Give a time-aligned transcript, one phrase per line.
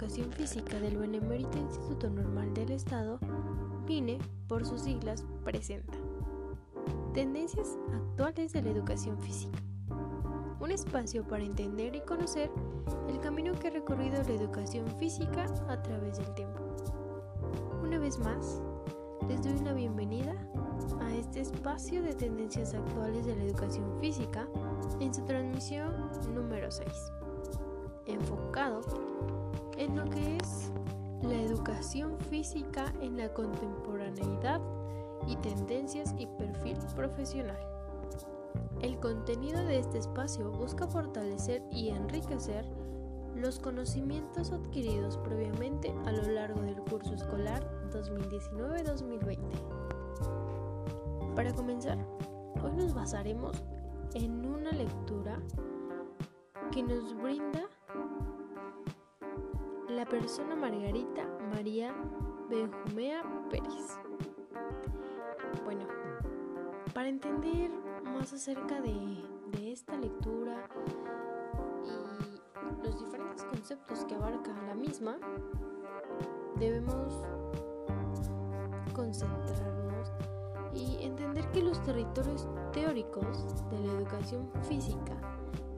[0.00, 3.18] Educación Física del Benemérito Instituto Normal del Estado,
[3.86, 5.98] BINE, por sus siglas, presenta
[7.12, 9.58] Tendencias actuales de la educación física.
[10.58, 12.50] Un espacio para entender y conocer
[13.10, 16.60] el camino que ha recorrido la educación física a través del tiempo.
[17.82, 18.62] Una vez más,
[19.28, 20.34] les doy una bienvenida
[21.02, 24.48] a este espacio de tendencias actuales de la educación física
[24.98, 25.92] en su transmisión
[26.34, 26.88] número 6,
[28.06, 28.80] enfocado
[29.80, 30.70] en lo que es
[31.22, 34.60] la educación física en la contemporaneidad
[35.26, 37.58] y tendencias y perfil profesional.
[38.82, 42.66] El contenido de este espacio busca fortalecer y enriquecer
[43.34, 49.38] los conocimientos adquiridos previamente a lo largo del curso escolar 2019-2020.
[51.34, 51.96] Para comenzar,
[52.62, 53.64] hoy nos basaremos
[54.12, 55.40] en una lectura
[56.70, 57.66] que nos brinda
[60.10, 61.94] persona Margarita María
[62.48, 63.96] Benjumea Pérez.
[65.64, 65.86] Bueno,
[66.92, 67.70] para entender
[68.12, 69.22] más acerca de,
[69.70, 70.68] esta lectura
[71.84, 75.16] y los diferentes conceptos que abarca la misma,
[76.58, 77.14] debemos
[78.92, 80.12] concentrarnos
[80.74, 85.16] y entender que los territorios teóricos de la educación física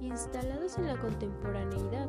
[0.00, 2.08] instalados en la contemporaneidad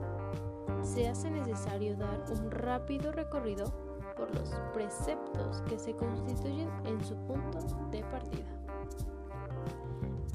[0.81, 3.73] se hace necesario dar un rápido recorrido
[4.16, 7.59] por los preceptos que se constituyen en su punto
[7.92, 8.45] de partida.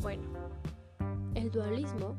[0.03, 0.25] Bueno,
[1.35, 2.17] el dualismo,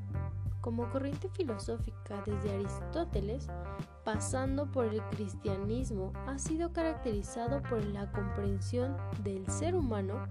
[0.61, 3.47] como corriente filosófica desde Aristóteles,
[4.03, 10.27] pasando por el cristianismo, ha sido caracterizado por la comprensión del ser humano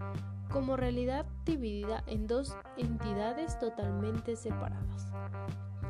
[0.51, 5.12] como realidad dividida en dos entidades totalmente separadas,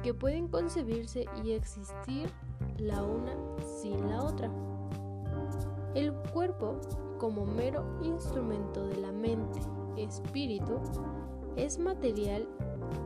[0.02, 2.30] que pueden concebirse y existir
[2.78, 3.34] la una
[3.81, 4.50] sin la otra.
[5.94, 6.81] El cuerpo,
[7.19, 9.60] como mero instrumento de la mente,
[9.97, 10.81] espíritu,
[11.56, 12.47] es material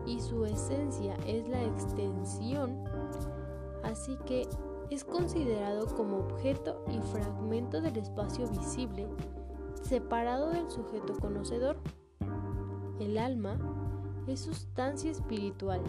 [0.06, 2.84] y su esencia es la extensión,
[3.82, 4.48] así que
[4.90, 9.08] es considerado como objeto y fragmento del espacio visible,
[9.82, 11.78] separado del sujeto conocedor.
[13.00, 13.56] El alma
[14.26, 15.80] es sustancia espiritual,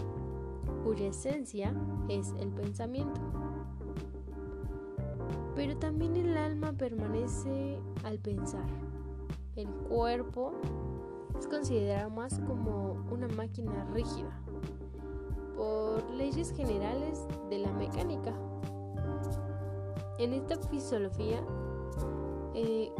[0.84, 1.74] cuya esencia
[2.10, 3.22] es el pensamiento.
[5.56, 8.66] Pero también el alma permanece al pensar.
[9.56, 10.54] El cuerpo
[11.38, 14.42] es considerado más como una máquina rígida
[15.56, 18.34] por leyes generales de la mecánica.
[20.20, 21.44] En esta fisiología
[22.56, 22.92] eh,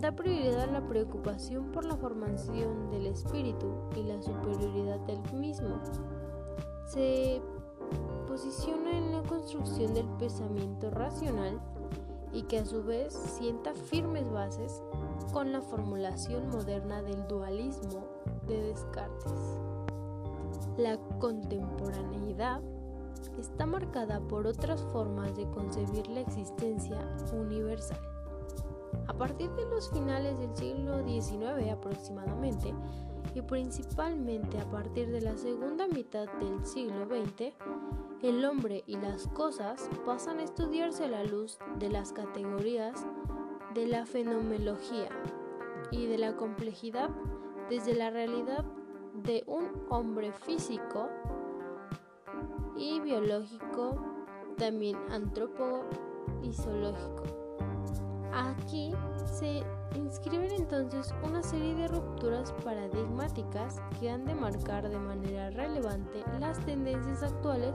[0.00, 5.80] da prioridad a la preocupación por la formación del espíritu y la superioridad del mismo.
[6.88, 7.42] Se
[8.26, 11.60] posiciona en la construcción del pensamiento racional
[12.32, 14.82] y que a su vez sienta firmes bases
[15.34, 18.06] con la formulación moderna del dualismo
[18.46, 19.60] de Descartes.
[20.78, 22.62] La contemporaneidad
[23.38, 26.98] está marcada por otras formas de concebir la existencia
[27.34, 28.00] universal.
[29.08, 32.72] A partir de los finales del siglo XIX aproximadamente,
[33.38, 37.52] y principalmente a partir de la segunda mitad del siglo XX,
[38.20, 43.06] el hombre y las cosas pasan a estudiarse a la luz de las categorías
[43.74, 45.08] de la fenomenología
[45.92, 47.10] y de la complejidad
[47.70, 48.64] desde la realidad
[49.14, 51.08] de un hombre físico
[52.76, 54.00] y biológico,
[54.56, 55.84] también antrópogo
[56.42, 57.47] y zoológico.
[58.32, 58.94] Aquí
[59.24, 59.62] se
[59.94, 66.58] inscriben entonces una serie de rupturas paradigmáticas que han de marcar de manera relevante las
[66.64, 67.74] tendencias actuales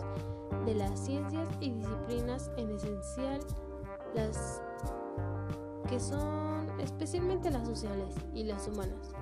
[0.65, 3.39] de las ciencias y disciplinas en esencial
[4.13, 4.61] las
[5.89, 9.13] que son especialmente las sociales y las humanas,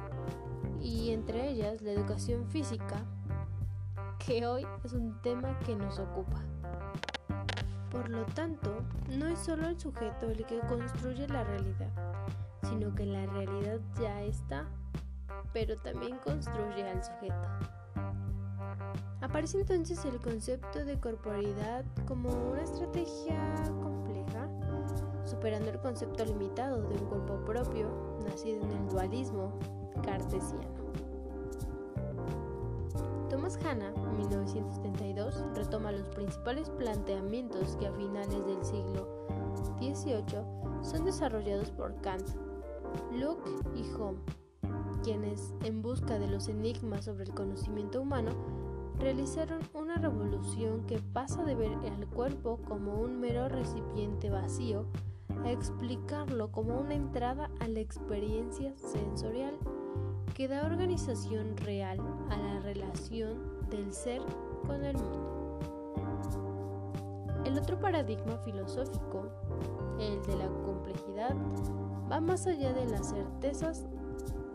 [0.82, 3.04] y entre ellas la educación física,
[4.26, 6.42] que hoy es un tema que nos ocupa.
[7.92, 11.90] Por lo tanto, no es solo el sujeto el que construye la realidad,
[12.64, 14.66] sino que la realidad ya está,
[15.52, 17.50] pero también construye al sujeto.
[19.20, 23.38] Aparece entonces el concepto de corporalidad como una estrategia
[23.82, 24.48] compleja,
[25.26, 27.90] superando el concepto limitado de un cuerpo propio,
[28.26, 29.60] nacido en el dualismo
[30.02, 30.81] cartesiano.
[33.32, 39.26] Thomas Hanna, 1972, retoma los principales planteamientos que a finales del siglo
[39.80, 42.28] XVIII son desarrollados por Kant,
[43.14, 44.20] Locke y Hume,
[45.02, 48.32] quienes, en busca de los enigmas sobre el conocimiento humano,
[49.00, 54.88] realizaron una revolución que pasa de ver al cuerpo como un mero recipiente vacío
[55.46, 59.58] a explicarlo como una entrada a la experiencia sensorial
[60.34, 62.00] que da organización real
[62.30, 63.38] a la relación
[63.70, 64.22] del ser
[64.66, 65.60] con el mundo.
[67.46, 69.28] El otro paradigma filosófico,
[70.00, 71.36] el de la complejidad,
[72.10, 73.86] va más allá de las certezas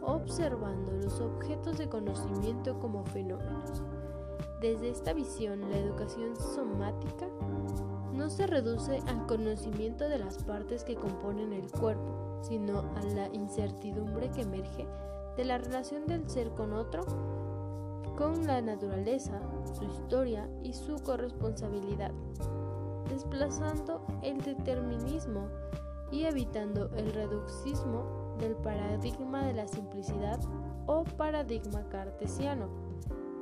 [0.02, 3.82] observando los objetos de conocimiento como fenómenos.
[4.61, 7.26] Desde esta visión, la educación somática
[8.12, 13.28] no se reduce al conocimiento de las partes que componen el cuerpo, sino a la
[13.34, 14.87] incertidumbre que emerge
[15.37, 17.05] de la relación del ser con otro,
[18.17, 19.41] con la naturaleza,
[19.75, 22.12] su historia y su corresponsabilidad,
[23.09, 25.49] desplazando el determinismo
[26.11, 30.41] y evitando el reduxismo del paradigma de la simplicidad
[30.87, 32.69] o paradigma cartesiano,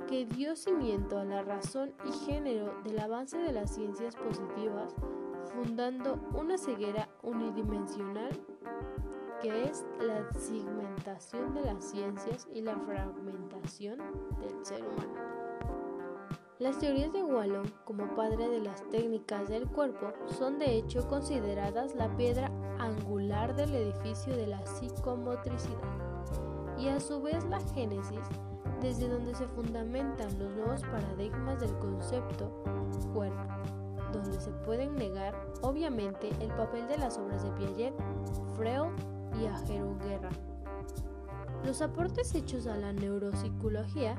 [0.09, 4.95] que dio cimiento a la razón y género del avance de las ciencias positivas,
[5.53, 8.33] fundando una ceguera unidimensional
[9.41, 13.99] que es la segmentación de las ciencias y la fragmentación
[14.41, 15.15] del ser humano.
[16.59, 21.95] Las teorías de Wallon como padre de las técnicas del cuerpo son de hecho consideradas
[21.95, 25.79] la piedra angular del edificio de la psicomotricidad
[26.79, 28.21] y a su vez la génesis
[28.81, 32.51] desde donde se fundamentan los nuevos paradigmas del concepto
[33.13, 33.43] cuerpo,
[34.13, 37.95] donde se pueden negar obviamente el papel de las obras de Piaget,
[38.57, 38.93] Freud
[39.41, 40.31] y Ajero Guerra.
[41.65, 44.17] Los aportes hechos a la neuropsicología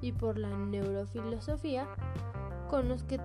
[0.00, 1.86] y por la neurofilosofía,
[2.68, 3.20] con los que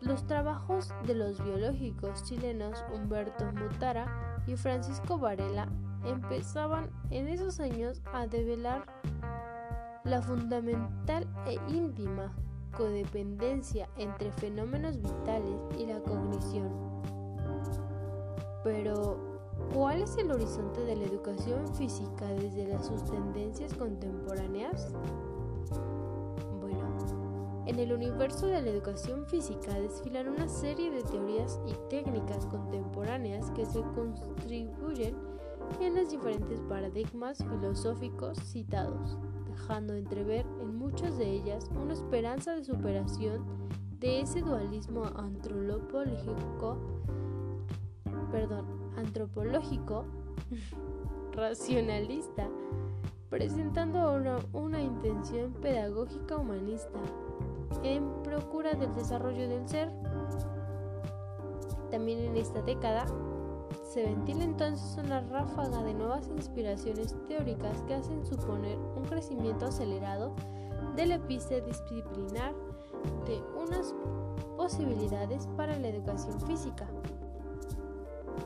[0.00, 5.68] los trabajos de los biológicos chilenos Humberto Mutara y Francisco Varela
[6.04, 8.86] empezaban en esos años a develar
[10.04, 12.34] la fundamental e íntima
[12.76, 16.43] codependencia entre fenómenos vitales y la cognición.
[20.04, 24.92] Es el horizonte de la educación física desde sus tendencias contemporáneas?
[26.60, 32.44] Bueno, en el universo de la educación física desfilan una serie de teorías y técnicas
[32.46, 35.16] contemporáneas que se contribuyen
[35.80, 39.16] en los diferentes paradigmas filosóficos citados
[39.48, 43.42] dejando entrever en muchas de ellas una esperanza de superación
[44.00, 46.76] de ese dualismo antropológico,
[48.30, 50.04] perdón, antropológico
[51.32, 52.48] racionalista,
[53.30, 57.00] presentando una, una intención pedagógica humanista
[57.82, 59.90] en procura del desarrollo del ser.
[61.90, 63.06] También en esta década
[63.82, 70.34] se ventila entonces una ráfaga de nuevas inspiraciones teóricas que hacen suponer un crecimiento acelerado
[70.96, 72.54] del epísteto disciplinar
[73.26, 73.94] de unas
[74.56, 76.86] posibilidades para la educación física.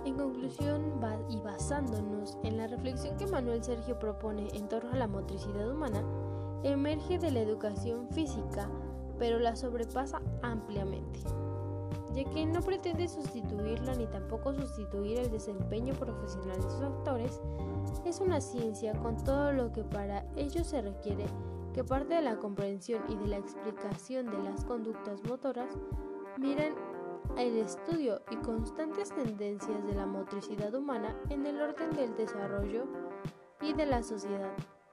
[0.05, 5.09] En conclusión, y basándonos en la reflexión que Manuel Sergio propone en torno a la
[5.09, 6.03] motricidad humana,
[6.62, 8.71] emerge de la educación física,
[9.19, 11.21] pero la sobrepasa ampliamente
[12.15, 17.41] ya que no pretende sustituirla ni tampoco sustituir el desempeño profesional de sus actores,
[18.05, 21.27] es una ciencia con todo lo que para ello se requiere
[21.75, 25.76] que parte de la comprensión y de la explicación de las conductas motoras
[26.38, 26.75] miren
[27.37, 32.85] el estudio y constantes tendencias de la motricidad humana en el orden del desarrollo
[33.61, 34.52] y de la sociedad,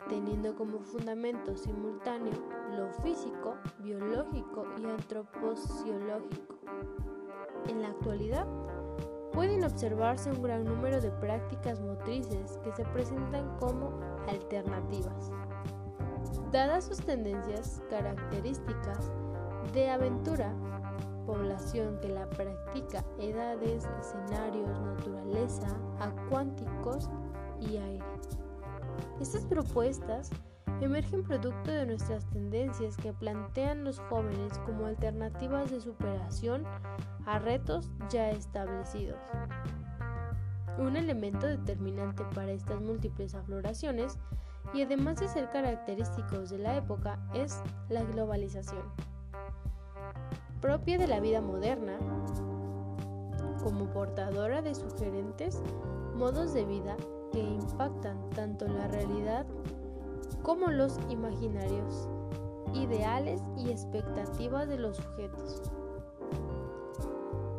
[0.10, 2.34] teniendo como fundamento simultáneo
[2.76, 6.56] lo físico, biológico y antropociológico.
[7.68, 8.46] En la actualidad,
[9.34, 15.32] pueden observarse un gran número de prácticas motrices que se presentan como alternativas.
[16.52, 19.12] Dadas sus tendencias características
[19.74, 20.54] de aventura,
[21.26, 25.68] población que la practica, edades, escenarios, naturaleza,
[26.00, 27.10] acuánticos
[27.60, 28.06] y aire.
[29.20, 30.30] Estas propuestas
[30.82, 36.64] emergen producto de nuestras tendencias que plantean los jóvenes como alternativas de superación
[37.26, 39.20] a retos ya establecidos.
[40.78, 44.18] Un elemento determinante para estas múltiples afloraciones
[44.74, 48.84] y además de ser característicos de la época es la globalización,
[50.62, 51.98] propia de la vida moderna,
[53.64, 55.62] como portadora de sugerentes
[56.16, 56.96] modos de vida
[57.32, 59.46] que impactan tanto la realidad
[60.44, 62.08] como los imaginarios,
[62.74, 65.62] ideales y expectativas de los sujetos,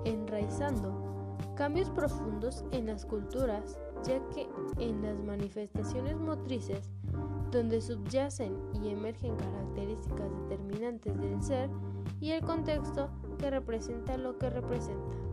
[0.04, 1.06] enraizando
[1.56, 4.48] cambios profundos en las culturas, ya que
[4.78, 6.90] en las manifestaciones motrices
[7.50, 11.70] donde subyacen y emergen características determinantes del ser
[12.20, 15.25] y el contexto que representa lo que representa.